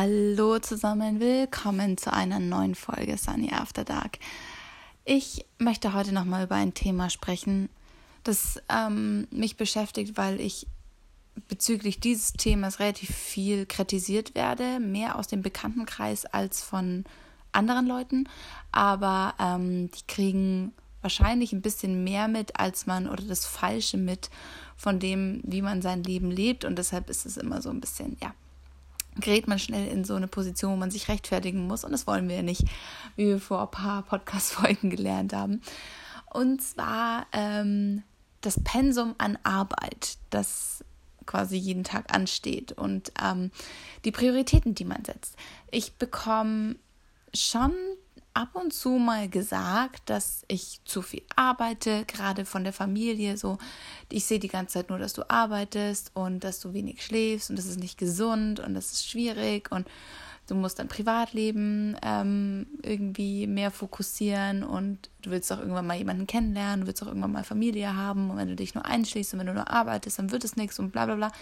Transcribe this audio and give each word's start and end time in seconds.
Hallo 0.00 0.60
zusammen, 0.60 1.18
willkommen 1.18 1.96
zu 1.96 2.12
einer 2.12 2.38
neuen 2.38 2.76
Folge 2.76 3.18
Sunny 3.18 3.50
After 3.50 3.82
Dark. 3.82 4.20
Ich 5.04 5.44
möchte 5.58 5.92
heute 5.92 6.14
nochmal 6.14 6.44
über 6.44 6.54
ein 6.54 6.72
Thema 6.72 7.10
sprechen, 7.10 7.68
das 8.22 8.62
ähm, 8.68 9.26
mich 9.32 9.56
beschäftigt, 9.56 10.16
weil 10.16 10.40
ich 10.40 10.68
bezüglich 11.48 11.98
dieses 11.98 12.32
Themas 12.32 12.78
relativ 12.78 13.12
viel 13.12 13.66
kritisiert 13.66 14.36
werde, 14.36 14.78
mehr 14.78 15.18
aus 15.18 15.26
dem 15.26 15.42
Bekanntenkreis 15.42 16.26
als 16.26 16.62
von 16.62 17.02
anderen 17.50 17.88
Leuten, 17.88 18.28
aber 18.70 19.34
ähm, 19.40 19.90
die 19.90 20.06
kriegen 20.06 20.74
wahrscheinlich 21.00 21.52
ein 21.52 21.60
bisschen 21.60 22.04
mehr 22.04 22.28
mit 22.28 22.60
als 22.60 22.86
man 22.86 23.08
oder 23.08 23.24
das 23.24 23.46
Falsche 23.46 23.96
mit 23.96 24.30
von 24.76 25.00
dem, 25.00 25.40
wie 25.42 25.60
man 25.60 25.82
sein 25.82 26.04
Leben 26.04 26.30
lebt 26.30 26.64
und 26.64 26.78
deshalb 26.78 27.10
ist 27.10 27.26
es 27.26 27.36
immer 27.36 27.60
so 27.60 27.70
ein 27.70 27.80
bisschen, 27.80 28.16
ja, 28.22 28.32
gerät 29.16 29.48
man 29.48 29.58
schnell 29.58 29.88
in 29.88 30.04
so 30.04 30.14
eine 30.14 30.28
Position, 30.28 30.72
wo 30.72 30.76
man 30.76 30.90
sich 30.90 31.08
rechtfertigen 31.08 31.66
muss. 31.66 31.84
Und 31.84 31.92
das 31.92 32.06
wollen 32.06 32.28
wir 32.28 32.36
ja 32.36 32.42
nicht, 32.42 32.64
wie 33.16 33.26
wir 33.26 33.40
vor 33.40 33.62
ein 33.62 33.70
paar 33.70 34.02
Podcast-Folgen 34.02 34.90
gelernt 34.90 35.32
haben. 35.32 35.62
Und 36.30 36.62
zwar 36.62 37.26
ähm, 37.32 38.02
das 38.40 38.60
Pensum 38.62 39.14
an 39.18 39.38
Arbeit, 39.42 40.18
das 40.30 40.84
quasi 41.26 41.56
jeden 41.56 41.84
Tag 41.84 42.14
ansteht 42.14 42.72
und 42.72 43.12
ähm, 43.22 43.50
die 44.04 44.12
Prioritäten, 44.12 44.74
die 44.74 44.84
man 44.84 45.04
setzt. 45.04 45.36
Ich 45.70 45.94
bekomme 45.94 46.76
schon 47.34 47.72
ab 48.38 48.50
und 48.54 48.72
zu 48.72 48.90
mal 48.90 49.28
gesagt, 49.28 50.08
dass 50.08 50.44
ich 50.46 50.80
zu 50.84 51.02
viel 51.02 51.22
arbeite, 51.34 52.04
gerade 52.04 52.44
von 52.44 52.62
der 52.62 52.72
Familie. 52.72 53.36
So, 53.36 53.58
ich 54.10 54.26
sehe 54.26 54.38
die 54.38 54.46
ganze 54.46 54.74
Zeit 54.74 54.90
nur, 54.90 54.98
dass 55.00 55.12
du 55.12 55.28
arbeitest 55.28 56.12
und 56.14 56.44
dass 56.44 56.60
du 56.60 56.72
wenig 56.72 57.02
schläfst 57.02 57.50
und 57.50 57.58
das 57.58 57.66
ist 57.66 57.80
nicht 57.80 57.98
gesund 57.98 58.60
und 58.60 58.74
das 58.74 58.92
ist 58.92 59.10
schwierig 59.10 59.72
und 59.72 59.88
du 60.46 60.54
musst 60.54 60.78
dein 60.78 60.86
Privatleben 60.86 61.96
ähm, 62.00 62.68
irgendwie 62.82 63.48
mehr 63.48 63.72
fokussieren 63.72 64.62
und 64.62 65.10
du 65.22 65.32
willst 65.32 65.52
auch 65.52 65.58
irgendwann 65.58 65.88
mal 65.88 65.98
jemanden 65.98 66.28
kennenlernen, 66.28 66.82
du 66.82 66.86
willst 66.86 67.02
auch 67.02 67.08
irgendwann 67.08 67.32
mal 67.32 67.42
Familie 67.42 67.96
haben 67.96 68.30
und 68.30 68.36
wenn 68.36 68.48
du 68.48 68.54
dich 68.54 68.72
nur 68.72 68.86
einschließt 68.86 69.32
und 69.32 69.40
wenn 69.40 69.48
du 69.48 69.54
nur 69.54 69.68
arbeitest, 69.68 70.20
dann 70.20 70.30
wird 70.30 70.44
es 70.44 70.54
nichts 70.54 70.78
und 70.78 70.92
bla 70.92 71.06
bla 71.06 71.16
bla. 71.16 71.32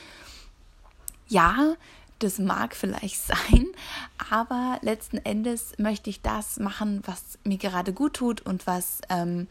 Ja, 1.29 1.75
das 2.19 2.39
mag 2.39 2.75
vielleicht 2.75 3.21
sein, 3.27 3.67
aber 4.31 4.79
letzten 4.83 5.19
Endes 5.19 5.73
möchte 5.79 6.11
ich 6.11 6.23
das 6.23 6.59
machen, 6.59 7.03
was 7.07 7.39
mir 7.45 7.59
gerade 7.59 7.93
gut 7.93 8.15
tut 8.15 8.41
und 8.43 8.67
was, 8.67 9.01
ähm, 9.09 9.49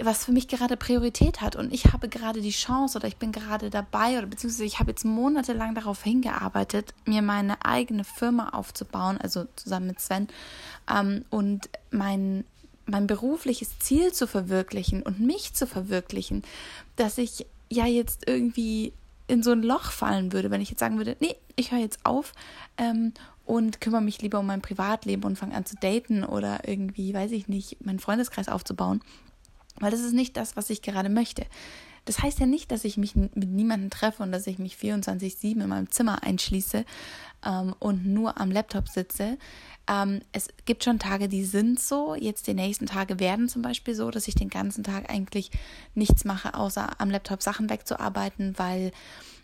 was 0.00 0.24
für 0.24 0.32
mich 0.32 0.48
gerade 0.48 0.76
Priorität 0.76 1.40
hat. 1.40 1.56
Und 1.56 1.74
ich 1.74 1.92
habe 1.92 2.08
gerade 2.08 2.40
die 2.40 2.50
Chance 2.50 2.98
oder 2.98 3.08
ich 3.08 3.16
bin 3.16 3.32
gerade 3.32 3.70
dabei 3.70 4.18
oder 4.18 4.26
beziehungsweise 4.26 4.64
ich 4.64 4.78
habe 4.78 4.90
jetzt 4.90 5.04
monatelang 5.04 5.74
darauf 5.74 6.02
hingearbeitet, 6.02 6.94
mir 7.04 7.22
meine 7.22 7.64
eigene 7.64 8.04
Firma 8.04 8.50
aufzubauen, 8.50 9.18
also 9.18 9.46
zusammen 9.56 9.88
mit 9.88 10.00
Sven, 10.00 10.28
ähm, 10.88 11.24
und 11.30 11.68
mein 11.90 12.44
mein 12.90 13.06
berufliches 13.06 13.78
Ziel 13.78 14.12
zu 14.12 14.26
verwirklichen 14.26 15.02
und 15.02 15.20
mich 15.20 15.54
zu 15.54 15.66
verwirklichen, 15.66 16.42
dass 16.96 17.18
ich 17.18 17.46
ja 17.68 17.86
jetzt 17.86 18.26
irgendwie 18.26 18.92
in 19.30 19.42
so 19.42 19.52
ein 19.52 19.62
Loch 19.62 19.90
fallen 19.90 20.32
würde, 20.32 20.50
wenn 20.50 20.60
ich 20.60 20.70
jetzt 20.70 20.80
sagen 20.80 20.98
würde, 20.98 21.16
nee, 21.20 21.36
ich 21.56 21.72
höre 21.72 21.78
jetzt 21.78 22.00
auf 22.04 22.32
ähm, 22.76 23.12
und 23.44 23.80
kümmere 23.80 24.02
mich 24.02 24.20
lieber 24.20 24.40
um 24.40 24.46
mein 24.46 24.62
Privatleben 24.62 25.24
und 25.24 25.36
fange 25.36 25.54
an 25.54 25.64
zu 25.64 25.76
daten 25.76 26.24
oder 26.24 26.68
irgendwie, 26.68 27.14
weiß 27.14 27.30
ich 27.30 27.48
nicht, 27.48 27.84
meinen 27.84 28.00
Freundeskreis 28.00 28.48
aufzubauen. 28.48 29.00
Weil 29.78 29.90
das 29.90 30.00
ist 30.00 30.12
nicht 30.12 30.36
das, 30.36 30.56
was 30.56 30.68
ich 30.68 30.82
gerade 30.82 31.08
möchte. 31.08 31.46
Das 32.04 32.22
heißt 32.22 32.40
ja 32.40 32.46
nicht, 32.46 32.72
dass 32.72 32.84
ich 32.84 32.96
mich 32.96 33.14
mit 33.14 33.36
niemandem 33.36 33.90
treffe 33.90 34.22
und 34.22 34.32
dass 34.32 34.46
ich 34.46 34.58
mich 34.58 34.74
24-7 34.74 35.62
in 35.62 35.68
meinem 35.68 35.90
Zimmer 35.90 36.22
einschließe 36.22 36.84
ähm, 37.46 37.74
und 37.78 38.06
nur 38.06 38.40
am 38.40 38.50
Laptop 38.50 38.88
sitze. 38.88 39.38
Ähm, 39.90 40.20
es 40.32 40.48
gibt 40.66 40.84
schon 40.84 41.00
Tage, 41.00 41.28
die 41.28 41.44
sind 41.44 41.80
so. 41.80 42.14
Jetzt 42.14 42.46
die 42.46 42.54
nächsten 42.54 42.86
Tage 42.86 43.18
werden 43.18 43.48
zum 43.48 43.62
Beispiel 43.62 43.94
so, 43.94 44.10
dass 44.10 44.28
ich 44.28 44.36
den 44.36 44.48
ganzen 44.48 44.84
Tag 44.84 45.10
eigentlich 45.10 45.50
nichts 45.94 46.24
mache, 46.24 46.54
außer 46.54 47.00
am 47.00 47.10
Laptop 47.10 47.42
Sachen 47.42 47.68
wegzuarbeiten, 47.68 48.54
weil 48.56 48.92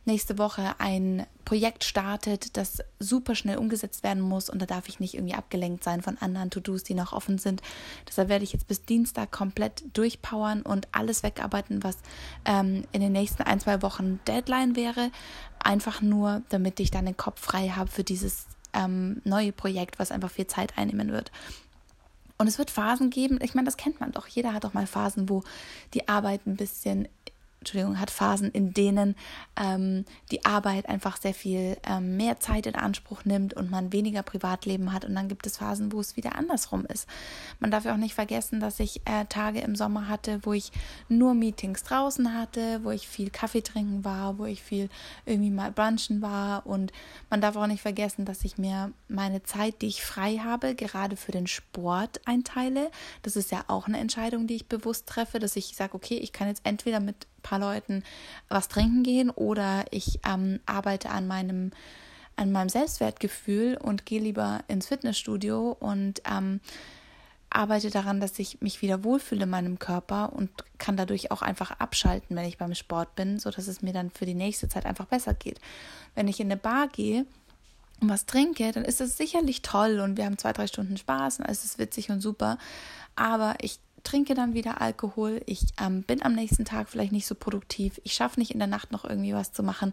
nächste 0.04 0.38
Woche 0.38 0.76
ein 0.78 1.26
Projekt 1.44 1.82
startet, 1.82 2.56
das 2.56 2.78
super 3.00 3.34
schnell 3.34 3.58
umgesetzt 3.58 4.04
werden 4.04 4.22
muss 4.22 4.48
und 4.48 4.62
da 4.62 4.66
darf 4.66 4.88
ich 4.88 5.00
nicht 5.00 5.14
irgendwie 5.14 5.34
abgelenkt 5.34 5.82
sein 5.82 6.00
von 6.00 6.16
anderen 6.18 6.50
To-Dos, 6.50 6.84
die 6.84 6.94
noch 6.94 7.12
offen 7.12 7.38
sind. 7.38 7.60
Deshalb 8.06 8.28
werde 8.28 8.44
ich 8.44 8.52
jetzt 8.52 8.68
bis 8.68 8.82
Dienstag 8.82 9.32
komplett 9.32 9.84
durchpowern 9.94 10.62
und 10.62 10.86
alles 10.92 11.24
wegarbeiten, 11.24 11.82
was 11.82 11.98
ähm, 12.44 12.84
in 12.92 13.00
den 13.00 13.12
nächsten 13.12 13.42
ein, 13.42 13.58
zwei 13.58 13.82
Wochen 13.82 14.20
Deadline 14.28 14.76
wäre. 14.76 15.10
Einfach 15.58 16.02
nur, 16.02 16.42
damit 16.50 16.78
ich 16.78 16.92
dann 16.92 17.06
den 17.06 17.16
Kopf 17.16 17.40
frei 17.40 17.70
habe 17.70 17.90
für 17.90 18.04
dieses 18.04 18.46
ähm, 18.76 19.20
neue 19.24 19.52
Projekt, 19.52 19.98
was 19.98 20.12
einfach 20.12 20.30
viel 20.30 20.46
Zeit 20.46 20.76
einnehmen 20.78 21.10
wird. 21.10 21.32
Und 22.38 22.46
es 22.46 22.58
wird 22.58 22.70
Phasen 22.70 23.10
geben, 23.10 23.38
ich 23.42 23.54
meine, 23.54 23.64
das 23.64 23.78
kennt 23.78 24.00
man 24.00 24.12
doch. 24.12 24.26
Jeder 24.26 24.52
hat 24.52 24.64
doch 24.64 24.74
mal 24.74 24.86
Phasen, 24.86 25.28
wo 25.28 25.42
die 25.94 26.06
Arbeit 26.06 26.46
ein 26.46 26.56
bisschen 26.56 27.08
Entschuldigung, 27.66 27.98
hat 27.98 28.12
Phasen, 28.12 28.52
in 28.52 28.72
denen 28.72 29.16
ähm, 29.60 30.04
die 30.30 30.44
Arbeit 30.44 30.88
einfach 30.88 31.16
sehr 31.16 31.34
viel 31.34 31.76
ähm, 31.84 32.16
mehr 32.16 32.38
Zeit 32.38 32.66
in 32.66 32.76
Anspruch 32.76 33.24
nimmt 33.24 33.54
und 33.54 33.72
man 33.72 33.92
weniger 33.92 34.22
Privatleben 34.22 34.92
hat. 34.92 35.04
Und 35.04 35.16
dann 35.16 35.26
gibt 35.26 35.46
es 35.48 35.56
Phasen, 35.56 35.92
wo 35.92 35.98
es 35.98 36.16
wieder 36.16 36.36
andersrum 36.36 36.86
ist. 36.86 37.08
Man 37.58 37.72
darf 37.72 37.84
ja 37.84 37.92
auch 37.92 37.98
nicht 37.98 38.14
vergessen, 38.14 38.60
dass 38.60 38.78
ich 38.78 39.00
äh, 39.04 39.24
Tage 39.24 39.60
im 39.60 39.74
Sommer 39.74 40.06
hatte, 40.08 40.38
wo 40.44 40.52
ich 40.52 40.70
nur 41.08 41.34
Meetings 41.34 41.82
draußen 41.82 42.38
hatte, 42.38 42.84
wo 42.84 42.92
ich 42.92 43.08
viel 43.08 43.30
Kaffee 43.30 43.62
trinken 43.62 44.04
war, 44.04 44.38
wo 44.38 44.44
ich 44.44 44.62
viel 44.62 44.88
irgendwie 45.24 45.50
mal 45.50 45.72
brunchen 45.72 46.22
war. 46.22 46.66
Und 46.66 46.92
man 47.30 47.40
darf 47.40 47.56
auch 47.56 47.66
nicht 47.66 47.82
vergessen, 47.82 48.26
dass 48.26 48.44
ich 48.44 48.58
mir 48.58 48.92
meine 49.08 49.42
Zeit, 49.42 49.82
die 49.82 49.88
ich 49.88 50.04
frei 50.04 50.36
habe, 50.36 50.76
gerade 50.76 51.16
für 51.16 51.32
den 51.32 51.48
Sport 51.48 52.20
einteile. 52.26 52.92
Das 53.22 53.34
ist 53.34 53.50
ja 53.50 53.64
auch 53.66 53.88
eine 53.88 53.98
Entscheidung, 53.98 54.46
die 54.46 54.54
ich 54.54 54.68
bewusst 54.68 55.08
treffe, 55.08 55.40
dass 55.40 55.56
ich 55.56 55.74
sage, 55.74 55.94
okay, 55.94 56.18
ich 56.18 56.32
kann 56.32 56.46
jetzt 56.46 56.60
entweder 56.64 57.00
mit 57.00 57.26
paar 57.46 57.58
Leuten 57.58 58.02
was 58.48 58.68
trinken 58.68 59.02
gehen 59.02 59.30
oder 59.30 59.84
ich 59.90 60.18
ähm, 60.26 60.60
arbeite 60.66 61.10
an 61.10 61.26
meinem 61.26 61.70
an 62.36 62.52
meinem 62.52 62.68
Selbstwertgefühl 62.68 63.78
und 63.82 64.04
gehe 64.04 64.20
lieber 64.20 64.62
ins 64.68 64.88
Fitnessstudio 64.88 65.74
und 65.80 66.20
ähm, 66.30 66.60
arbeite 67.48 67.88
daran, 67.88 68.20
dass 68.20 68.38
ich 68.38 68.60
mich 68.60 68.82
wieder 68.82 69.04
wohlfühle 69.04 69.44
in 69.44 69.50
meinem 69.50 69.78
Körper 69.78 70.34
und 70.34 70.50
kann 70.76 70.98
dadurch 70.98 71.30
auch 71.30 71.40
einfach 71.40 71.70
abschalten, 71.70 72.36
wenn 72.36 72.44
ich 72.44 72.58
beim 72.58 72.74
Sport 72.74 73.16
bin, 73.16 73.38
sodass 73.38 73.68
es 73.68 73.80
mir 73.80 73.94
dann 73.94 74.10
für 74.10 74.26
die 74.26 74.34
nächste 74.34 74.68
Zeit 74.68 74.84
einfach 74.84 75.06
besser 75.06 75.32
geht. 75.32 75.60
Wenn 76.14 76.28
ich 76.28 76.40
in 76.40 76.48
eine 76.48 76.58
Bar 76.58 76.88
gehe 76.88 77.24
und 78.00 78.10
was 78.10 78.26
trinke, 78.26 78.70
dann 78.72 78.84
ist 78.84 79.00
das 79.00 79.16
sicherlich 79.16 79.62
toll 79.62 80.00
und 80.00 80.18
wir 80.18 80.26
haben 80.26 80.36
zwei, 80.36 80.52
drei 80.52 80.66
Stunden 80.66 80.98
Spaß 80.98 81.38
und 81.38 81.46
es 81.46 81.64
ist 81.64 81.78
witzig 81.78 82.10
und 82.10 82.20
super. 82.20 82.58
Aber 83.14 83.54
ich 83.62 83.78
trinke 84.06 84.34
dann 84.34 84.54
wieder 84.54 84.80
Alkohol, 84.80 85.42
ich 85.46 85.66
ähm, 85.80 86.02
bin 86.02 86.22
am 86.22 86.34
nächsten 86.34 86.64
Tag 86.64 86.88
vielleicht 86.88 87.12
nicht 87.12 87.26
so 87.26 87.34
produktiv, 87.34 88.00
ich 88.04 88.12
schaffe 88.12 88.38
nicht 88.38 88.52
in 88.52 88.58
der 88.58 88.68
Nacht 88.68 88.92
noch 88.92 89.04
irgendwie 89.04 89.34
was 89.34 89.52
zu 89.52 89.62
machen. 89.62 89.92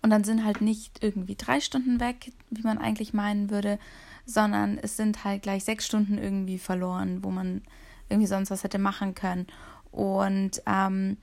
Und 0.00 0.10
dann 0.10 0.24
sind 0.24 0.44
halt 0.44 0.60
nicht 0.60 1.02
irgendwie 1.02 1.34
drei 1.34 1.60
Stunden 1.60 2.00
weg, 2.00 2.32
wie 2.50 2.62
man 2.62 2.78
eigentlich 2.78 3.12
meinen 3.12 3.50
würde, 3.50 3.78
sondern 4.24 4.78
es 4.78 4.96
sind 4.96 5.24
halt 5.24 5.42
gleich 5.42 5.64
sechs 5.64 5.86
Stunden 5.86 6.16
irgendwie 6.16 6.58
verloren, 6.58 7.22
wo 7.22 7.30
man 7.30 7.62
irgendwie 8.08 8.28
sonst 8.28 8.50
was 8.50 8.64
hätte 8.64 8.78
machen 8.78 9.14
können. 9.14 9.46
Und 9.90 10.62
ähm, 10.66 11.18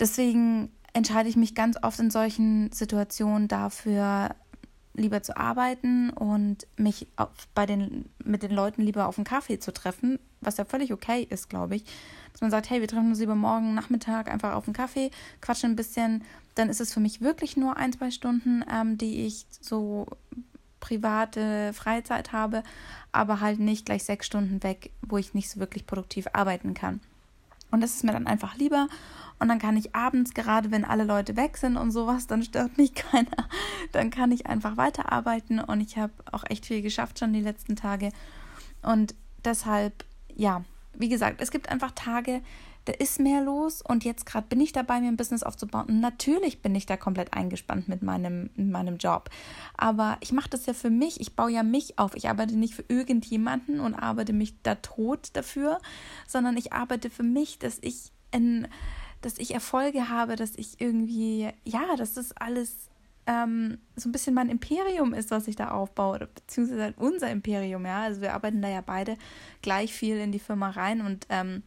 deswegen 0.00 0.70
entscheide 0.94 1.28
ich 1.28 1.36
mich 1.36 1.54
ganz 1.54 1.76
oft 1.82 1.98
in 2.00 2.10
solchen 2.10 2.72
Situationen 2.72 3.48
dafür, 3.48 4.34
lieber 4.96 5.22
zu 5.22 5.36
arbeiten 5.36 6.10
und 6.10 6.66
mich 6.76 7.06
auf, 7.16 7.28
bei 7.54 7.66
den, 7.66 8.08
mit 8.24 8.42
den 8.42 8.50
Leuten 8.50 8.82
lieber 8.82 9.06
auf 9.06 9.18
einen 9.18 9.24
Kaffee 9.24 9.58
zu 9.58 9.72
treffen, 9.72 10.18
was 10.40 10.56
ja 10.56 10.64
völlig 10.64 10.92
okay 10.92 11.26
ist, 11.28 11.48
glaube 11.48 11.76
ich. 11.76 11.84
Dass 12.32 12.40
man 12.40 12.50
sagt, 12.50 12.70
hey, 12.70 12.80
wir 12.80 12.88
treffen 12.88 13.08
uns 13.08 13.20
lieber 13.20 13.34
morgen 13.34 13.74
Nachmittag 13.74 14.30
einfach 14.30 14.54
auf 14.54 14.66
einen 14.66 14.74
Kaffee, 14.74 15.10
quatschen 15.40 15.72
ein 15.72 15.76
bisschen, 15.76 16.24
dann 16.54 16.68
ist 16.68 16.80
es 16.80 16.92
für 16.92 17.00
mich 17.00 17.20
wirklich 17.20 17.56
nur 17.56 17.76
ein, 17.76 17.92
zwei 17.92 18.10
Stunden, 18.10 18.64
ähm, 18.72 18.98
die 18.98 19.26
ich 19.26 19.46
so 19.60 20.06
private 20.80 21.72
Freizeit 21.72 22.32
habe, 22.32 22.62
aber 23.12 23.40
halt 23.40 23.58
nicht 23.58 23.86
gleich 23.86 24.04
sechs 24.04 24.26
Stunden 24.26 24.62
weg, 24.62 24.92
wo 25.02 25.18
ich 25.18 25.34
nicht 25.34 25.50
so 25.50 25.60
wirklich 25.60 25.86
produktiv 25.86 26.26
arbeiten 26.32 26.74
kann. 26.74 27.00
Und 27.76 27.82
das 27.82 27.94
ist 27.94 28.04
mir 28.04 28.12
dann 28.12 28.26
einfach 28.26 28.56
lieber. 28.56 28.88
Und 29.38 29.48
dann 29.48 29.58
kann 29.58 29.76
ich 29.76 29.94
abends, 29.94 30.32
gerade 30.32 30.70
wenn 30.70 30.86
alle 30.86 31.04
Leute 31.04 31.36
weg 31.36 31.58
sind 31.58 31.76
und 31.76 31.90
sowas, 31.90 32.26
dann 32.26 32.42
stört 32.42 32.78
mich 32.78 32.94
keiner. 32.94 33.50
Dann 33.92 34.08
kann 34.08 34.32
ich 34.32 34.46
einfach 34.46 34.78
weiterarbeiten 34.78 35.60
und 35.60 35.82
ich 35.82 35.98
habe 35.98 36.14
auch 36.32 36.44
echt 36.48 36.64
viel 36.64 36.80
geschafft 36.80 37.18
schon 37.18 37.34
die 37.34 37.42
letzten 37.42 37.76
Tage. 37.76 38.12
Und 38.80 39.14
deshalb, 39.44 40.06
ja, 40.34 40.64
wie 40.94 41.10
gesagt, 41.10 41.42
es 41.42 41.50
gibt 41.50 41.68
einfach 41.68 41.90
Tage, 41.90 42.40
da 42.86 42.92
ist 42.92 43.20
mehr 43.20 43.42
los 43.42 43.82
und 43.82 44.04
jetzt 44.04 44.26
gerade 44.26 44.46
bin 44.46 44.60
ich 44.60 44.72
dabei, 44.72 45.00
mir 45.00 45.08
ein 45.08 45.16
Business 45.16 45.42
aufzubauen. 45.42 45.86
Und 45.86 46.00
natürlich 46.00 46.62
bin 46.62 46.74
ich 46.74 46.86
da 46.86 46.96
komplett 46.96 47.34
eingespannt 47.34 47.88
mit 47.88 48.02
meinem, 48.02 48.50
mit 48.54 48.70
meinem 48.70 48.96
Job. 48.96 49.28
Aber 49.76 50.16
ich 50.20 50.32
mache 50.32 50.48
das 50.48 50.66
ja 50.66 50.72
für 50.72 50.90
mich. 50.90 51.20
Ich 51.20 51.34
baue 51.34 51.50
ja 51.50 51.62
mich 51.62 51.98
auf. 51.98 52.14
Ich 52.14 52.28
arbeite 52.28 52.56
nicht 52.56 52.74
für 52.74 52.84
irgendjemanden 52.88 53.80
und 53.80 53.94
arbeite 53.94 54.32
mich 54.32 54.54
da 54.62 54.76
tot 54.76 55.30
dafür, 55.32 55.80
sondern 56.26 56.56
ich 56.56 56.72
arbeite 56.72 57.10
für 57.10 57.24
mich, 57.24 57.58
dass 57.58 57.78
ich 57.80 58.12
in, 58.30 58.68
dass 59.20 59.38
ich 59.38 59.52
Erfolge 59.52 60.08
habe, 60.08 60.36
dass 60.36 60.54
ich 60.56 60.80
irgendwie, 60.80 61.50
ja, 61.64 61.96
dass 61.96 62.14
das 62.14 62.32
alles 62.32 62.88
ähm, 63.26 63.78
so 63.96 64.08
ein 64.08 64.12
bisschen 64.12 64.34
mein 64.34 64.48
Imperium 64.48 65.12
ist, 65.12 65.32
was 65.32 65.48
ich 65.48 65.56
da 65.56 65.72
aufbaue, 65.72 66.28
beziehungsweise 66.32 66.94
unser 66.96 67.30
Imperium, 67.30 67.84
ja. 67.84 68.02
Also 68.02 68.20
wir 68.20 68.34
arbeiten 68.34 68.62
da 68.62 68.68
ja 68.68 68.80
beide 68.80 69.16
gleich 69.62 69.92
viel 69.92 70.18
in 70.18 70.30
die 70.30 70.38
Firma 70.38 70.70
rein 70.70 71.00
und 71.00 71.26
ähm, 71.30 71.64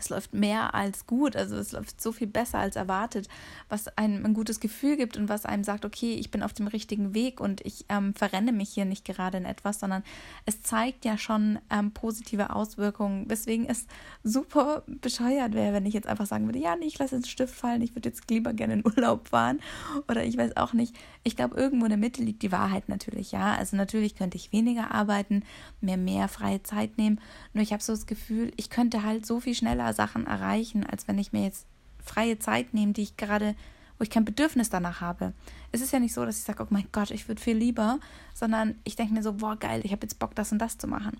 es 0.00 0.08
läuft 0.08 0.34
mehr 0.34 0.74
als 0.74 1.06
gut, 1.06 1.36
also 1.36 1.56
es 1.56 1.72
läuft 1.72 2.00
so 2.00 2.12
viel 2.12 2.26
besser 2.26 2.58
als 2.58 2.76
erwartet, 2.76 3.28
was 3.68 3.88
einem 3.96 4.24
ein 4.24 4.34
gutes 4.34 4.60
Gefühl 4.60 4.96
gibt 4.96 5.16
und 5.16 5.28
was 5.28 5.44
einem 5.44 5.64
sagt, 5.64 5.84
okay, 5.84 6.14
ich 6.14 6.30
bin 6.30 6.42
auf 6.42 6.52
dem 6.52 6.66
richtigen 6.66 7.14
Weg 7.14 7.40
und 7.40 7.64
ich 7.64 7.84
ähm, 7.88 8.14
verrenne 8.14 8.52
mich 8.52 8.70
hier 8.70 8.84
nicht 8.84 9.04
gerade 9.04 9.38
in 9.38 9.44
etwas, 9.44 9.80
sondern 9.80 10.02
es 10.46 10.62
zeigt 10.62 11.04
ja 11.04 11.18
schon 11.18 11.58
ähm, 11.70 11.92
positive 11.92 12.50
Auswirkungen, 12.50 13.28
weswegen 13.28 13.68
es 13.68 13.86
super 14.22 14.82
bescheuert 14.86 15.54
wäre, 15.54 15.72
wenn 15.72 15.86
ich 15.86 15.94
jetzt 15.94 16.06
einfach 16.06 16.26
sagen 16.26 16.46
würde, 16.46 16.58
ja, 16.58 16.76
nee, 16.76 16.86
ich 16.86 16.98
lasse 16.98 17.16
den 17.16 17.24
Stift 17.24 17.54
fallen, 17.54 17.82
ich 17.82 17.94
würde 17.94 18.08
jetzt 18.08 18.30
lieber 18.30 18.52
gerne 18.52 18.74
in 18.74 18.86
Urlaub 18.86 19.28
fahren 19.28 19.60
oder 20.08 20.24
ich 20.24 20.36
weiß 20.36 20.56
auch 20.56 20.72
nicht. 20.72 20.94
Ich 21.24 21.36
glaube, 21.36 21.56
irgendwo 21.56 21.86
in 21.86 21.90
der 21.90 21.98
Mitte 21.98 22.22
liegt 22.22 22.42
die 22.42 22.52
Wahrheit 22.52 22.88
natürlich, 22.88 23.32
ja. 23.32 23.54
Also 23.54 23.76
natürlich 23.76 24.14
könnte 24.16 24.36
ich 24.36 24.52
weniger 24.52 24.92
arbeiten, 24.92 25.42
mir 25.80 25.96
mehr 25.96 26.28
freie 26.28 26.62
Zeit 26.62 26.98
nehmen, 26.98 27.20
nur 27.52 27.62
ich 27.62 27.72
habe 27.72 27.82
so 27.82 27.92
das 27.92 28.06
Gefühl, 28.06 28.52
ich 28.56 28.70
könnte 28.70 29.02
halt 29.02 29.26
so 29.26 29.40
viel 29.40 29.54
schneller 29.54 29.87
Sachen 29.92 30.26
erreichen, 30.26 30.84
als 30.84 31.08
wenn 31.08 31.18
ich 31.18 31.32
mir 31.32 31.44
jetzt 31.44 31.66
freie 32.04 32.38
Zeit 32.38 32.74
nehme, 32.74 32.92
die 32.92 33.02
ich 33.02 33.16
gerade, 33.16 33.54
wo 33.98 34.02
ich 34.02 34.10
kein 34.10 34.24
Bedürfnis 34.24 34.70
danach 34.70 35.00
habe. 35.00 35.32
Es 35.72 35.80
ist 35.80 35.92
ja 35.92 36.00
nicht 36.00 36.14
so, 36.14 36.24
dass 36.24 36.38
ich 36.38 36.44
sage, 36.44 36.62
oh 36.62 36.68
mein 36.70 36.88
Gott, 36.92 37.10
ich 37.10 37.28
würde 37.28 37.40
viel 37.40 37.56
lieber, 37.56 37.98
sondern 38.34 38.76
ich 38.84 38.96
denke 38.96 39.14
mir 39.14 39.22
so, 39.22 39.34
boah, 39.34 39.56
geil, 39.56 39.82
ich 39.84 39.92
habe 39.92 40.02
jetzt 40.02 40.18
Bock, 40.18 40.34
das 40.34 40.52
und 40.52 40.58
das 40.58 40.78
zu 40.78 40.86
machen. 40.86 41.18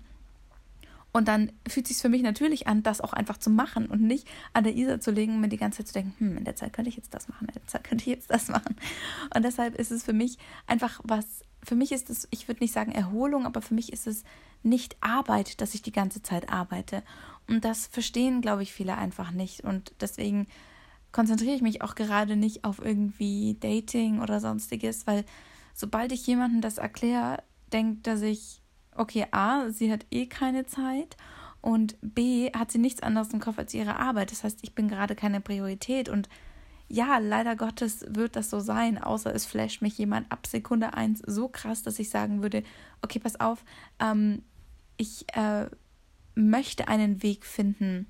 Und 1.11 1.27
dann 1.27 1.51
fühlt 1.67 1.87
es 1.87 1.93
sich 1.95 2.01
für 2.01 2.09
mich 2.09 2.21
natürlich 2.21 2.67
an, 2.67 2.83
das 2.83 3.01
auch 3.01 3.13
einfach 3.13 3.37
zu 3.37 3.49
machen 3.49 3.87
und 3.87 4.01
nicht 4.01 4.27
an 4.53 4.63
der 4.63 4.75
Isa 4.75 4.99
zu 4.99 5.09
legen 5.11 5.35
und 5.35 5.41
mir 5.41 5.49
die 5.49 5.57
ganze 5.57 5.79
Zeit 5.79 5.87
zu 5.87 5.93
denken, 5.93 6.13
hm, 6.19 6.37
in 6.37 6.43
der 6.45 6.55
Zeit 6.55 6.73
könnte 6.73 6.89
ich 6.89 6.97
jetzt 6.97 7.13
das 7.13 7.27
machen, 7.27 7.47
in 7.47 7.53
der 7.55 7.65
Zeit 7.67 7.83
könnte 7.83 8.03
ich 8.03 8.15
jetzt 8.15 8.29
das 8.29 8.47
machen. 8.47 8.75
Und 9.35 9.43
deshalb 9.43 9.75
ist 9.75 9.91
es 9.91 10.03
für 10.03 10.13
mich 10.13 10.37
einfach 10.67 10.99
was, 11.03 11.25
für 11.63 11.75
mich 11.75 11.91
ist 11.91 12.09
es, 12.09 12.27
ich 12.29 12.47
würde 12.47 12.63
nicht 12.63 12.73
sagen 12.73 12.91
Erholung, 12.91 13.45
aber 13.45 13.61
für 13.61 13.73
mich 13.73 13.91
ist 13.91 14.05
es 14.05 14.23
nicht 14.63 14.97
Arbeit, 15.01 15.61
dass 15.61 15.73
ich 15.73 15.81
die 15.81 15.91
ganze 15.91 16.21
Zeit 16.21 16.51
arbeite. 16.51 17.03
Und 17.47 17.65
das 17.65 17.87
verstehen, 17.87 18.41
glaube 18.41 18.63
ich, 18.63 18.73
viele 18.73 18.97
einfach 18.97 19.31
nicht. 19.31 19.61
Und 19.61 19.93
deswegen 20.01 20.47
konzentriere 21.11 21.55
ich 21.55 21.61
mich 21.61 21.81
auch 21.81 21.95
gerade 21.95 22.35
nicht 22.35 22.63
auf 22.63 22.79
irgendwie 22.83 23.57
Dating 23.59 24.21
oder 24.21 24.39
sonstiges, 24.39 25.07
weil 25.07 25.25
sobald 25.73 26.11
ich 26.11 26.27
jemandem 26.27 26.61
das 26.61 26.77
erkläre, 26.77 27.41
denkt 27.71 28.05
er 28.07 28.17
sich, 28.17 28.61
okay, 28.95 29.27
A, 29.31 29.69
sie 29.69 29.91
hat 29.91 30.05
eh 30.11 30.27
keine 30.27 30.65
Zeit 30.65 31.17
und 31.61 31.97
B, 32.01 32.51
hat 32.51 32.71
sie 32.71 32.77
nichts 32.77 33.01
anderes 33.01 33.33
im 33.33 33.39
Kopf 33.39 33.57
als 33.57 33.73
ihre 33.73 33.97
Arbeit. 33.97 34.31
Das 34.31 34.43
heißt, 34.43 34.59
ich 34.61 34.75
bin 34.75 34.87
gerade 34.87 35.15
keine 35.15 35.41
Priorität 35.41 36.09
und 36.09 36.29
ja, 36.91 37.19
leider 37.19 37.55
Gottes 37.55 38.03
wird 38.09 38.35
das 38.35 38.49
so 38.49 38.59
sein, 38.59 38.97
außer 38.97 39.33
es 39.33 39.45
flasht 39.45 39.83
mich 39.83 39.97
jemand 39.97 40.31
ab 40.31 40.47
Sekunde 40.47 40.95
eins 40.95 41.21
so 41.25 41.47
krass, 41.47 41.83
dass 41.83 41.99
ich 41.99 42.09
sagen 42.09 42.41
würde, 42.41 42.63
okay, 43.03 43.19
pass 43.19 43.39
auf, 43.39 43.63
ähm, 43.99 44.41
ich 44.99 45.25
äh, 45.33 45.67
möchte 46.35 46.87
einen 46.87 47.23
Weg 47.23 47.45
finden, 47.45 48.07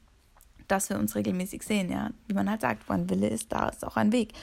dass 0.67 0.89
wir 0.89 0.97
uns 0.99 1.15
regelmäßig 1.15 1.63
sehen, 1.63 1.91
ja. 1.91 2.09
Wie 2.27 2.33
man 2.33 2.49
halt 2.49 2.61
sagt, 2.61 2.89
wo 2.89 2.93
ein 2.93 3.09
Wille 3.09 3.29
ist, 3.29 3.51
da 3.51 3.69
ist 3.69 3.85
auch 3.85 3.95
ein 3.95 4.11
Weg. 4.11 4.33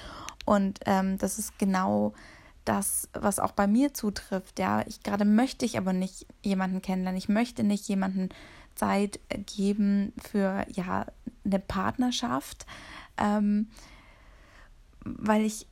Und 0.45 0.81
ähm, 0.87 1.19
das 1.19 1.39
ist 1.39 1.59
genau 1.59 2.15
das, 2.65 3.09
was 3.13 3.39
auch 3.39 3.53
bei 3.53 3.67
mir 3.67 3.95
zutrifft, 3.95 4.59
ja. 4.59 4.85
Ich 4.87 5.03
gerade 5.03 5.25
möchte 5.25 5.65
ich 5.65 5.77
aber 5.77 5.93
nicht 5.93 6.27
jemanden 6.43 6.83
kennenlernen. 6.83 7.19
Ich 7.19 7.29
möchte 7.29 7.65
nicht 7.65 7.89
jemanden 7.89 8.29
Zeit 8.77 9.19
geben 9.47 10.13
für 10.23 10.65
ja 10.71 11.07
eine 11.45 11.59
Partnerschaft, 11.59 12.67
ähm, 13.19 13.69
weil 15.05 15.45
ich 15.45 15.67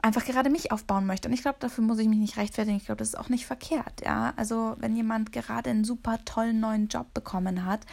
einfach 0.00 0.24
gerade 0.24 0.50
mich 0.50 0.72
aufbauen 0.72 1.06
möchte. 1.06 1.28
Und 1.28 1.34
ich 1.34 1.42
glaube, 1.42 1.58
dafür 1.60 1.84
muss 1.84 1.98
ich 1.98 2.08
mich 2.08 2.18
nicht 2.18 2.36
rechtfertigen. 2.36 2.76
Ich 2.76 2.86
glaube, 2.86 2.98
das 2.98 3.08
ist 3.08 3.18
auch 3.18 3.28
nicht 3.28 3.46
verkehrt. 3.46 4.02
Ja, 4.04 4.32
also 4.36 4.76
wenn 4.78 4.96
jemand 4.96 5.32
gerade 5.32 5.70
einen 5.70 5.84
super 5.84 6.18
tollen 6.24 6.60
neuen 6.60 6.88
Job 6.88 7.12
bekommen 7.12 7.64
hat, 7.64 7.84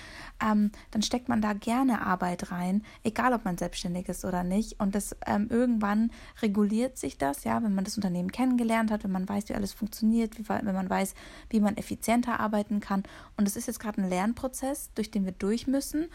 ähm, 0.41 0.71
dann 0.91 1.01
steckt 1.01 1.27
man 1.27 1.41
da 1.41 1.53
gerne 1.53 2.05
Arbeit 2.05 2.51
rein, 2.51 2.83
egal 3.03 3.33
ob 3.33 3.45
man 3.45 3.57
selbstständig 3.57 4.07
ist 4.07 4.23
oder 4.23 4.43
nicht. 4.43 4.79
Und 4.79 4.95
das 4.95 5.15
ähm, 5.25 5.47
irgendwann 5.49 6.11
reguliert 6.41 6.97
sich 6.97 7.17
das, 7.17 7.43
ja, 7.43 7.61
wenn 7.61 7.75
man 7.75 7.83
das 7.83 7.97
Unternehmen 7.97 8.31
kennengelernt 8.31 8.91
hat, 8.91 9.03
wenn 9.03 9.11
man 9.11 9.27
weiß, 9.27 9.49
wie 9.49 9.55
alles 9.55 9.73
funktioniert, 9.73 10.37
wie, 10.37 10.47
wenn 10.47 10.65
man 10.65 10.89
weiß, 10.89 11.13
wie 11.49 11.59
man 11.59 11.77
effizienter 11.77 12.39
arbeiten 12.39 12.79
kann. 12.79 13.03
Und 13.37 13.47
es 13.47 13.55
ist 13.55 13.67
jetzt 13.67 13.79
gerade 13.79 14.01
ein 14.01 14.09
Lernprozess, 14.09 14.91
durch 14.95 15.11
den 15.11 15.25
wir 15.25 15.33
durch 15.33 15.67
müssen. 15.67 16.07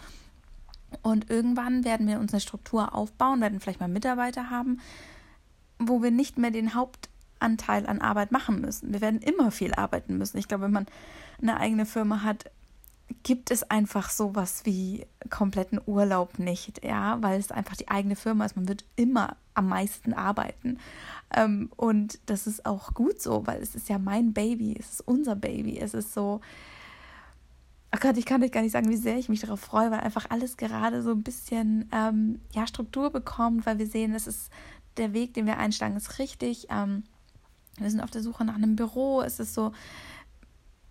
Und 1.02 1.31
irgendwann 1.31 1.84
werden 1.84 2.06
wir 2.06 2.19
uns 2.19 2.32
eine 2.32 2.40
Struktur 2.40 2.94
aufbauen, 2.94 3.40
werden 3.40 3.61
vielleicht 3.61 3.81
mal 3.81 3.88
Mitarbeiter 3.88 4.50
haben, 4.50 4.81
wo 5.78 6.02
wir 6.02 6.11
nicht 6.11 6.38
mehr 6.38 6.50
den 6.50 6.75
Hauptanteil 6.75 7.87
an 7.87 8.00
Arbeit 8.00 8.32
machen 8.32 8.61
müssen. 8.61 8.93
Wir 8.93 9.00
werden 9.00 9.20
immer 9.20 9.50
viel 9.50 9.75
arbeiten 9.75 10.19
müssen. 10.19 10.38
Ich 10.38 10.49
glaube, 10.49 10.64
wenn 10.64 10.73
man 10.73 10.87
eine 11.40 11.58
eigene 11.58 11.87
Firma 11.87 12.23
hat, 12.23 12.50
gibt 13.23 13.50
es 13.50 13.70
einfach 13.70 14.11
sowas 14.11 14.62
wie 14.64 15.06
kompletten 15.31 15.81
Urlaub 15.87 16.38
nicht, 16.38 16.84
ja, 16.84 17.19
weil 17.23 17.38
es 17.38 17.52
einfach 17.52 17.76
die 17.76 17.88
eigene 17.88 18.17
Firma 18.17 18.44
ist. 18.44 18.56
Man 18.56 18.69
wird 18.69 18.84
immer 18.96 19.37
am 19.55 19.69
meisten 19.69 20.12
arbeiten. 20.12 20.78
Ähm, 21.34 21.70
und 21.76 22.19
das 22.26 22.46
ist 22.46 22.67
auch 22.67 22.94
gut 22.94 23.20
so, 23.20 23.46
weil 23.46 23.62
es 23.62 23.75
ist 23.75 23.88
ja 23.88 23.99
mein 23.99 24.32
Baby, 24.32 24.76
es 24.79 24.94
ist 24.94 25.08
unser 25.08 25.37
Baby. 25.37 25.79
Es 25.79 25.94
ist 25.94 26.14
so, 26.14 26.40
ach 27.90 28.00
Gott, 28.00 28.17
ich 28.17 28.26
kann 28.26 28.43
euch 28.43 28.52
gar 28.52 28.62
nicht 28.62 28.72
sagen, 28.72 28.90
wie 28.90 28.96
sehr 28.96 29.17
ich 29.17 29.29
mich 29.29 29.40
darauf 29.40 29.61
freue, 29.61 29.90
weil 29.90 30.00
einfach 30.00 30.26
alles 30.31 30.56
gerade 30.56 31.02
so 31.02 31.12
ein 31.12 31.22
bisschen 31.22 31.88
ähm, 31.93 32.40
ja, 32.52 32.67
Struktur 32.67 33.11
bekommt, 33.11 33.67
weil 33.67 33.79
wir 33.79 33.87
sehen, 33.87 34.14
es 34.14 34.26
ist 34.26 34.50
der 34.98 35.12
Weg, 35.12 35.34
den 35.34 35.46
wir 35.46 35.58
einschlagen, 35.58 35.96
ist 35.96 36.19
richtig. 36.19 36.66
Ähm, 36.70 37.04
wir 37.78 37.90
sind 37.90 38.00
auf 38.00 38.10
der 38.10 38.22
Suche 38.22 38.44
nach 38.44 38.54
einem 38.54 38.76
Büro. 38.76 39.20
Es 39.20 39.38
ist 39.38 39.54
so, 39.54 39.72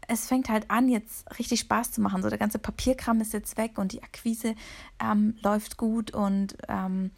es 0.08 0.28
fängt 0.28 0.50
halt 0.50 0.70
an, 0.70 0.90
jetzt 0.90 1.28
richtig 1.40 1.62
Spaß 1.62 1.92
zu 1.92 2.02
machen. 2.02 2.22
So 2.22 2.30
der 2.30 2.38
ganze 2.38 2.60
Papierkram 2.60 3.22
ist 3.22 3.34
jetzt 3.34 3.58
weg 3.58 3.78
und 3.78 3.92
die 3.92 4.04
Akquise 4.04 4.56
ähm, 5.02 5.36
läuft 5.42 5.78
gut. 5.78 6.12
Und 6.12 6.56
ähm, 6.68 7.12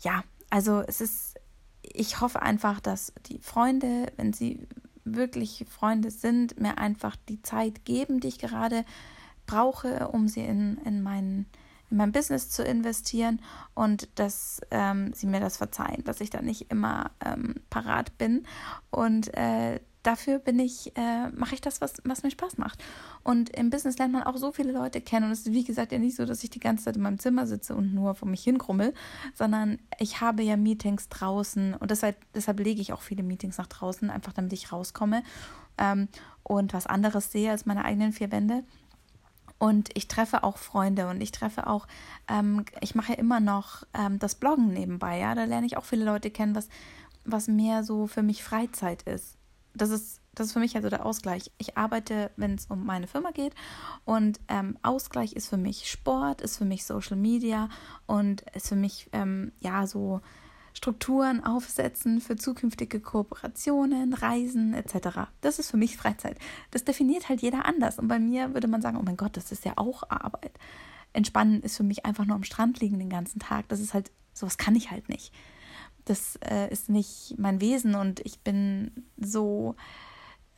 ja, 0.00 0.24
also 0.50 0.80
es 0.80 1.00
ist, 1.00 1.34
ich 1.82 2.20
hoffe 2.20 2.42
einfach, 2.42 2.80
dass 2.80 3.12
die 3.26 3.38
Freunde, 3.38 4.12
wenn 4.16 4.32
sie 4.32 4.66
wirklich 5.04 5.64
Freunde 5.68 6.10
sind, 6.10 6.60
mir 6.60 6.78
einfach 6.78 7.16
die 7.28 7.42
Zeit 7.42 7.84
geben, 7.84 8.20
die 8.20 8.28
ich 8.28 8.38
gerade 8.38 8.84
brauche, 9.46 10.08
um 10.08 10.28
sie 10.28 10.42
in, 10.42 10.78
in 10.84 11.02
meinen 11.02 11.46
in 11.92 11.98
mein 11.98 12.10
Business 12.10 12.50
zu 12.50 12.64
investieren 12.64 13.40
und 13.74 14.08
dass 14.18 14.60
ähm, 14.70 15.12
sie 15.14 15.26
mir 15.26 15.40
das 15.40 15.56
verzeihen, 15.56 16.02
dass 16.04 16.20
ich 16.20 16.30
da 16.30 16.42
nicht 16.42 16.70
immer 16.70 17.12
ähm, 17.24 17.54
parat 17.70 18.18
bin. 18.18 18.44
Und 18.90 19.32
äh, 19.34 19.78
dafür 20.02 20.38
bin 20.38 20.58
ich, 20.58 20.96
äh, 20.96 21.28
mache 21.30 21.54
ich 21.54 21.60
das, 21.60 21.80
was, 21.80 21.94
was 22.04 22.22
mir 22.22 22.30
Spaß 22.30 22.58
macht. 22.58 22.82
Und 23.22 23.50
im 23.50 23.70
Business 23.70 23.98
lernt 23.98 24.12
man 24.12 24.24
auch 24.24 24.36
so 24.36 24.52
viele 24.52 24.72
Leute 24.72 25.00
kennen. 25.00 25.26
Und 25.26 25.32
es 25.32 25.40
ist 25.40 25.52
wie 25.52 25.64
gesagt 25.64 25.92
ja 25.92 25.98
nicht 25.98 26.16
so, 26.16 26.26
dass 26.26 26.42
ich 26.42 26.50
die 26.50 26.60
ganze 26.60 26.84
Zeit 26.84 26.96
in 26.96 27.02
meinem 27.02 27.18
Zimmer 27.18 27.46
sitze 27.46 27.74
und 27.74 27.94
nur 27.94 28.14
vor 28.14 28.28
mich 28.28 28.42
hinkrummel, 28.42 28.94
sondern 29.34 29.78
ich 29.98 30.20
habe 30.20 30.42
ja 30.42 30.56
Meetings 30.56 31.08
draußen 31.08 31.74
und 31.74 31.90
deshalb, 31.90 32.16
deshalb 32.34 32.58
lege 32.58 32.80
ich 32.80 32.92
auch 32.92 33.02
viele 33.02 33.22
Meetings 33.22 33.58
nach 33.58 33.68
draußen, 33.68 34.10
einfach 34.10 34.32
damit 34.32 34.52
ich 34.52 34.72
rauskomme 34.72 35.22
ähm, 35.78 36.08
und 36.42 36.72
was 36.72 36.86
anderes 36.86 37.30
sehe 37.30 37.50
als 37.50 37.66
meine 37.66 37.84
eigenen 37.84 38.12
vier 38.12 38.32
Wände. 38.32 38.64
Und 39.62 39.90
ich 39.94 40.08
treffe 40.08 40.42
auch 40.42 40.58
Freunde 40.58 41.06
und 41.06 41.20
ich 41.20 41.30
treffe 41.30 41.68
auch, 41.68 41.86
ähm, 42.26 42.64
ich 42.80 42.96
mache 42.96 43.12
immer 43.12 43.38
noch 43.38 43.84
ähm, 43.94 44.18
das 44.18 44.34
Bloggen 44.34 44.72
nebenbei, 44.72 45.20
ja. 45.20 45.36
Da 45.36 45.44
lerne 45.44 45.66
ich 45.66 45.76
auch 45.76 45.84
viele 45.84 46.04
Leute 46.04 46.32
kennen, 46.32 46.56
was, 46.56 46.68
was 47.24 47.46
mehr 47.46 47.84
so 47.84 48.08
für 48.08 48.24
mich 48.24 48.42
Freizeit 48.42 49.02
ist. 49.04 49.36
Das 49.72 49.90
ist, 49.90 50.20
das 50.34 50.48
ist 50.48 50.52
für 50.54 50.58
mich 50.58 50.74
also 50.74 50.88
der 50.88 51.06
Ausgleich. 51.06 51.52
Ich 51.58 51.78
arbeite, 51.78 52.32
wenn 52.36 52.56
es 52.56 52.66
um 52.66 52.84
meine 52.84 53.06
Firma 53.06 53.30
geht. 53.30 53.54
Und 54.04 54.40
ähm, 54.48 54.78
Ausgleich 54.82 55.34
ist 55.34 55.46
für 55.46 55.58
mich 55.58 55.88
Sport, 55.88 56.40
ist 56.40 56.58
für 56.58 56.64
mich 56.64 56.84
Social 56.84 57.16
Media 57.16 57.68
und 58.06 58.40
ist 58.54 58.66
für 58.66 58.74
mich 58.74 59.10
ähm, 59.12 59.52
ja 59.60 59.86
so 59.86 60.22
Strukturen 60.74 61.44
aufsetzen 61.44 62.20
für 62.20 62.36
zukünftige 62.36 63.00
Kooperationen, 63.00 64.14
Reisen 64.14 64.74
etc. 64.74 65.30
Das 65.40 65.58
ist 65.58 65.70
für 65.70 65.76
mich 65.76 65.96
Freizeit. 65.96 66.38
Das 66.70 66.84
definiert 66.84 67.28
halt 67.28 67.42
jeder 67.42 67.66
anders. 67.66 67.98
Und 67.98 68.08
bei 68.08 68.18
mir 68.18 68.54
würde 68.54 68.68
man 68.68 68.82
sagen, 68.82 68.96
oh 68.96 69.02
mein 69.04 69.16
Gott, 69.16 69.36
das 69.36 69.52
ist 69.52 69.64
ja 69.64 69.72
auch 69.76 70.02
Arbeit. 70.08 70.52
Entspannen 71.12 71.62
ist 71.62 71.76
für 71.76 71.82
mich 71.82 72.06
einfach 72.06 72.24
nur 72.24 72.36
am 72.36 72.44
Strand 72.44 72.80
liegen 72.80 72.98
den 72.98 73.10
ganzen 73.10 73.38
Tag. 73.38 73.68
Das 73.68 73.80
ist 73.80 73.94
halt, 73.94 74.10
sowas 74.32 74.56
kann 74.56 74.74
ich 74.74 74.90
halt 74.90 75.08
nicht. 75.08 75.32
Das 76.04 76.36
äh, 76.36 76.70
ist 76.72 76.88
nicht 76.88 77.34
mein 77.38 77.60
Wesen 77.60 77.94
und 77.94 78.20
ich 78.20 78.40
bin 78.40 78.90
so 79.18 79.76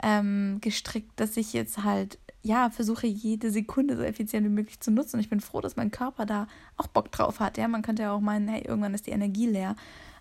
ähm, 0.03 0.59
gestrickt, 0.61 1.19
dass 1.19 1.37
ich 1.37 1.53
jetzt 1.53 1.83
halt 1.85 2.19
ja, 2.45 2.69
versuche 2.69 3.07
jede 3.07 3.51
Sekunde 3.51 3.97
so 3.97 4.03
effizient 4.03 4.45
wie 4.45 4.51
möglich 4.51 4.79
zu 4.79 4.91
nutzen. 4.91 5.17
Und 5.17 5.21
ich 5.21 5.31
bin 5.31 5.41
froh, 5.41 5.63
dass 5.63 5.77
mein 5.77 5.91
Körper 5.91 6.27
da 6.27 6.47
auch 6.77 6.89
Bock 6.89 7.11
drauf 7.11 7.41
hat. 7.41 7.57
Ja, 7.57 7.69
man 7.69 7.81
könnte 7.81 8.03
ja 8.03 8.13
auch 8.13 8.21
meinen, 8.21 8.49
hey, 8.49 8.63
irgendwann 8.63 8.93
ist 8.93 9.07
die 9.07 9.13
Energie 9.13 9.47
leer. 9.47 9.77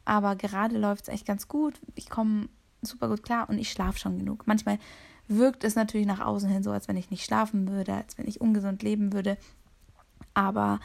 Aber 0.06 0.38
gerade 0.38 0.78
läuft 0.78 1.04
es 1.04 1.14
echt 1.14 1.26
ganz 1.26 1.50
gut. 1.50 1.82
Ich 1.96 2.10
komme 2.10 2.48
super 2.82 3.10
gut 3.10 3.24
klar 3.24 3.50
und 3.50 3.58
ich 3.58 3.70
schlafe 3.70 4.00
schon 4.00 4.20
genug. 4.20 4.48
Manchmal 4.48 4.80
wirkt 5.28 5.66
es 5.66 5.76
natürlich 5.76 6.08
nach 6.08 6.22
außen 6.22 6.50
hin 6.50 6.64
so, 6.64 6.72
als 6.72 6.88
wenn 6.88 6.98
ich 6.98 7.12
nicht 7.12 7.26
schlafen 7.26 7.68
würde, 7.68 7.94
als 7.94 8.18
wenn 8.18 8.28
ich 8.28 8.40
ungesund 8.40 8.84
leben 8.84 9.12
würde. 9.12 9.38
Aber 10.34 10.80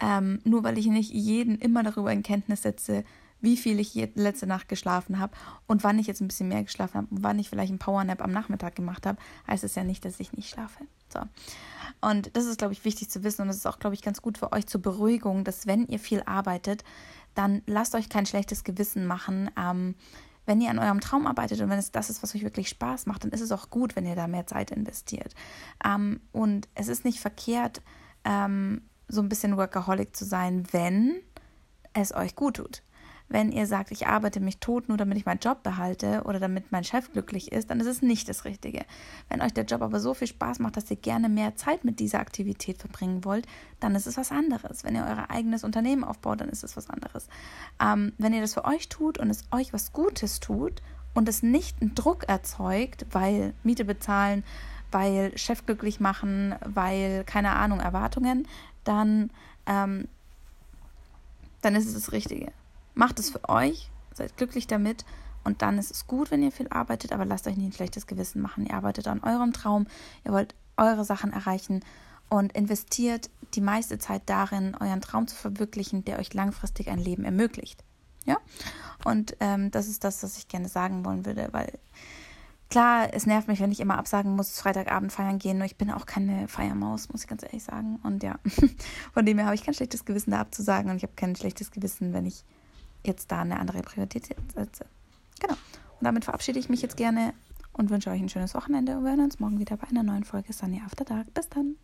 ähm, 0.00 0.40
nur 0.42 0.64
weil 0.64 0.76
ich 0.76 0.86
nicht 0.86 1.12
jeden 1.12 1.56
immer 1.56 1.84
darüber 1.84 2.12
in 2.12 2.24
Kenntnis 2.24 2.62
setze, 2.62 3.04
wie 3.40 3.56
viel 3.56 3.78
ich 3.80 3.94
letzte 4.14 4.46
Nacht 4.46 4.68
geschlafen 4.68 5.18
habe 5.18 5.32
und 5.66 5.84
wann 5.84 5.98
ich 5.98 6.06
jetzt 6.06 6.20
ein 6.20 6.28
bisschen 6.28 6.48
mehr 6.48 6.62
geschlafen 6.62 6.94
habe 6.94 7.06
und 7.10 7.22
wann 7.22 7.38
ich 7.38 7.48
vielleicht 7.48 7.70
einen 7.70 7.78
Powernap 7.78 8.22
am 8.22 8.32
Nachmittag 8.32 8.74
gemacht 8.74 9.06
habe, 9.06 9.18
heißt 9.46 9.64
es 9.64 9.74
ja 9.74 9.84
nicht, 9.84 10.04
dass 10.04 10.20
ich 10.20 10.32
nicht 10.32 10.48
schlafe. 10.48 10.84
So. 11.12 11.20
Und 12.00 12.36
das 12.36 12.46
ist, 12.46 12.58
glaube 12.58 12.72
ich, 12.72 12.84
wichtig 12.84 13.10
zu 13.10 13.24
wissen 13.24 13.42
und 13.42 13.48
das 13.48 13.56
ist 13.56 13.66
auch, 13.66 13.78
glaube 13.78 13.94
ich, 13.94 14.02
ganz 14.02 14.22
gut 14.22 14.38
für 14.38 14.52
euch 14.52 14.66
zur 14.66 14.82
Beruhigung, 14.82 15.44
dass 15.44 15.66
wenn 15.66 15.86
ihr 15.86 15.98
viel 15.98 16.22
arbeitet, 16.24 16.84
dann 17.34 17.62
lasst 17.66 17.94
euch 17.94 18.08
kein 18.08 18.26
schlechtes 18.26 18.64
Gewissen 18.64 19.06
machen. 19.06 19.50
Ähm, 19.56 19.94
wenn 20.46 20.60
ihr 20.60 20.70
an 20.70 20.78
eurem 20.78 21.00
Traum 21.00 21.26
arbeitet 21.26 21.60
und 21.60 21.70
wenn 21.70 21.78
es 21.78 21.92
das 21.92 22.10
ist, 22.10 22.22
was 22.22 22.34
euch 22.34 22.42
wirklich 22.42 22.68
Spaß 22.68 23.06
macht, 23.06 23.24
dann 23.24 23.30
ist 23.30 23.40
es 23.40 23.52
auch 23.52 23.70
gut, 23.70 23.94
wenn 23.94 24.06
ihr 24.06 24.16
da 24.16 24.26
mehr 24.26 24.46
Zeit 24.46 24.70
investiert. 24.70 25.34
Ähm, 25.84 26.20
und 26.32 26.68
es 26.74 26.88
ist 26.88 27.04
nicht 27.04 27.20
verkehrt, 27.20 27.82
ähm, 28.24 28.82
so 29.08 29.20
ein 29.20 29.28
bisschen 29.28 29.56
Workaholic 29.56 30.16
zu 30.16 30.24
sein, 30.24 30.64
wenn 30.72 31.20
es 31.92 32.14
euch 32.14 32.34
gut 32.34 32.56
tut. 32.56 32.82
Wenn 33.32 33.52
ihr 33.52 33.68
sagt, 33.68 33.92
ich 33.92 34.08
arbeite 34.08 34.40
mich 34.40 34.58
tot, 34.58 34.88
nur 34.88 34.98
damit 34.98 35.16
ich 35.16 35.24
meinen 35.24 35.38
Job 35.38 35.62
behalte 35.62 36.22
oder 36.24 36.40
damit 36.40 36.72
mein 36.72 36.82
Chef 36.82 37.12
glücklich 37.12 37.52
ist, 37.52 37.70
dann 37.70 37.78
ist 37.78 37.86
es 37.86 38.02
nicht 38.02 38.28
das 38.28 38.44
Richtige. 38.44 38.84
Wenn 39.28 39.40
euch 39.40 39.54
der 39.54 39.64
Job 39.64 39.82
aber 39.82 40.00
so 40.00 40.14
viel 40.14 40.26
Spaß 40.26 40.58
macht, 40.58 40.76
dass 40.76 40.90
ihr 40.90 40.96
gerne 40.96 41.28
mehr 41.28 41.54
Zeit 41.54 41.84
mit 41.84 42.00
dieser 42.00 42.18
Aktivität 42.18 42.78
verbringen 42.78 43.24
wollt, 43.24 43.46
dann 43.78 43.94
ist 43.94 44.08
es 44.08 44.16
was 44.16 44.32
anderes. 44.32 44.82
Wenn 44.82 44.96
ihr 44.96 45.04
euer 45.04 45.30
eigenes 45.30 45.62
Unternehmen 45.62 46.02
aufbaut, 46.02 46.40
dann 46.40 46.48
ist 46.48 46.64
es 46.64 46.76
was 46.76 46.90
anderes. 46.90 47.28
Ähm, 47.80 48.12
wenn 48.18 48.34
ihr 48.34 48.40
das 48.40 48.54
für 48.54 48.64
euch 48.64 48.88
tut 48.88 49.16
und 49.18 49.30
es 49.30 49.44
euch 49.52 49.72
was 49.72 49.92
Gutes 49.92 50.40
tut 50.40 50.82
und 51.14 51.28
es 51.28 51.44
nicht 51.44 51.80
einen 51.80 51.94
Druck 51.94 52.28
erzeugt, 52.28 53.06
weil 53.12 53.54
Miete 53.62 53.84
bezahlen, 53.84 54.42
weil 54.90 55.38
Chef 55.38 55.64
glücklich 55.66 56.00
machen, 56.00 56.56
weil 56.64 57.22
keine 57.22 57.52
Ahnung, 57.52 57.78
Erwartungen, 57.78 58.48
dann, 58.82 59.30
ähm, 59.66 60.08
dann 61.62 61.76
ist 61.76 61.86
es 61.86 61.94
das 61.94 62.10
Richtige. 62.10 62.50
Macht 63.00 63.18
es 63.18 63.30
für 63.30 63.48
euch, 63.48 63.90
seid 64.12 64.36
glücklich 64.36 64.66
damit 64.66 65.06
und 65.42 65.62
dann 65.62 65.78
ist 65.78 65.90
es 65.90 66.06
gut, 66.06 66.30
wenn 66.30 66.42
ihr 66.42 66.52
viel 66.52 66.68
arbeitet, 66.68 67.14
aber 67.14 67.24
lasst 67.24 67.46
euch 67.46 67.56
nicht 67.56 67.68
ein 67.68 67.72
schlechtes 67.72 68.06
Gewissen 68.06 68.42
machen. 68.42 68.66
Ihr 68.66 68.74
arbeitet 68.74 69.08
an 69.08 69.22
eurem 69.22 69.54
Traum, 69.54 69.86
ihr 70.22 70.32
wollt 70.32 70.54
eure 70.76 71.06
Sachen 71.06 71.32
erreichen 71.32 71.80
und 72.28 72.52
investiert 72.52 73.30
die 73.54 73.62
meiste 73.62 73.98
Zeit 73.98 74.24
darin, 74.26 74.76
euren 74.78 75.00
Traum 75.00 75.26
zu 75.28 75.34
verwirklichen, 75.34 76.04
der 76.04 76.18
euch 76.18 76.34
langfristig 76.34 76.90
ein 76.90 76.98
Leben 76.98 77.24
ermöglicht. 77.24 77.82
Ja, 78.26 78.36
und 79.06 79.34
ähm, 79.40 79.70
das 79.70 79.88
ist 79.88 80.04
das, 80.04 80.22
was 80.22 80.36
ich 80.36 80.48
gerne 80.48 80.68
sagen 80.68 81.02
wollen 81.06 81.24
würde, 81.24 81.48
weil 81.52 81.78
Klar, 82.68 83.08
es 83.14 83.24
nervt 83.24 83.48
mich, 83.48 83.60
wenn 83.60 83.72
ich 83.72 83.80
immer 83.80 83.96
absagen 83.96 84.36
muss, 84.36 84.60
Freitagabend 84.60 85.10
feiern 85.10 85.38
gehen. 85.38 85.56
Nur 85.56 85.66
ich 85.66 85.76
bin 85.76 85.90
auch 85.90 86.04
keine 86.04 86.48
Feiermaus, 86.48 87.08
muss 87.08 87.22
ich 87.22 87.28
ganz 87.28 87.42
ehrlich 87.42 87.64
sagen. 87.64 87.98
Und 88.04 88.22
ja, 88.22 88.38
von 89.14 89.26
dem 89.26 89.38
her 89.38 89.46
habe 89.46 89.56
ich 89.56 89.64
kein 89.64 89.74
schlechtes 89.74 90.04
Gewissen, 90.04 90.32
da 90.32 90.40
abzusagen. 90.40 90.90
Und 90.90 90.98
ich 90.98 91.02
habe 91.02 91.14
kein 91.16 91.34
schlechtes 91.34 91.72
Gewissen, 91.72 92.12
wenn 92.12 92.26
ich 92.26 92.44
jetzt 93.04 93.30
da 93.30 93.40
eine 93.40 93.58
andere 93.58 93.82
Priorität 93.82 94.36
setze. 94.54 94.86
Genau. 95.40 95.54
Und 95.54 96.04
damit 96.04 96.24
verabschiede 96.24 96.58
ich 96.58 96.68
mich 96.68 96.82
jetzt 96.82 96.96
gerne 96.96 97.34
und 97.72 97.90
wünsche 97.90 98.10
euch 98.10 98.20
ein 98.20 98.28
schönes 98.28 98.54
Wochenende. 98.54 98.96
Und 98.96 99.04
wir 99.04 99.10
hören 99.10 99.20
uns 99.20 99.40
morgen 99.40 99.58
wieder 99.58 99.76
bei 99.76 99.88
einer 99.88 100.02
neuen 100.02 100.24
Folge 100.24 100.52
Sunny 100.52 100.80
After 100.84 101.04
Dark. 101.04 101.32
Bis 101.34 101.48
dann. 101.48 101.76